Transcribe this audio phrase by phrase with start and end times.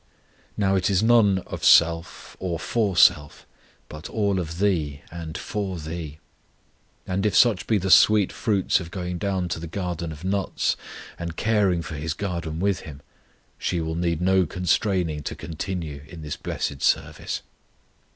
[0.57, 3.45] Now it is none of self or for self,
[3.87, 6.17] but all of Thee and for Thee.
[7.05, 10.75] And if such be the sweet fruits of going down to the garden of nuts,
[11.19, 13.01] and caring for His garden with Him,
[13.59, 17.43] she will need no constraining to continue in this blessed service.